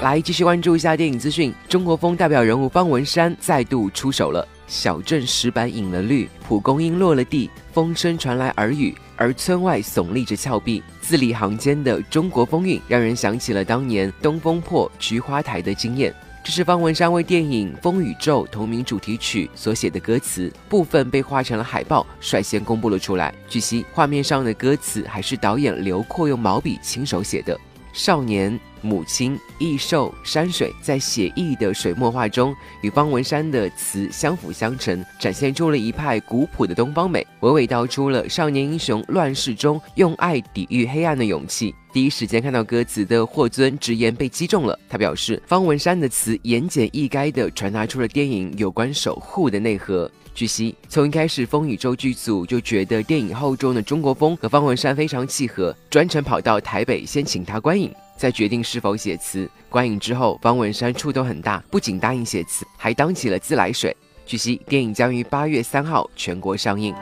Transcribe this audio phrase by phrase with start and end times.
[0.00, 4.46] 来继续关注一下电影资讯，中国风代表人物方文山再度出手了。
[4.68, 16.14] 小镇石板引了绿，蒲公英落了地，风声传来耳语，而村外耸立着峭壁，字里行间的中国风韵，让人想起了当年东风破、菊花台的经验。
[16.44, 23.34] 这是方文山为电影《风雨咒》同名主题曲所写的歌词，部分被画成了海报，率先公布了出来。
[23.48, 27.58] 据悉，画面上的歌词还是导演刘阔用毛笔亲手写的。
[27.92, 28.56] 少年。
[28.82, 41.74] 母亲、异兽、山水，在写意的水墨画中，与方文山的词相辅相成，展现出了一派古朴的东方美，娓娓道出了少年英雄乱世中用爱抵御黑暗的勇气。
[41.92, 50.10] 第一时间看到歌词的霍尊直言被击中了，他表示方文山的词言简意赅地传达出了电影有关守护的内核。
[50.34, 57.92] 据悉，从一开始风雨咒剧组就觉得电影厚重的中国风和方文山非常契合，专程跑到台北先请他观影。
[58.18, 63.96] 在决定是否写词，观影之后，方文山触动很大，不仅答应写词，还当起了自来水。
[64.26, 66.94] 据悉，电影将于八月三号全国上映。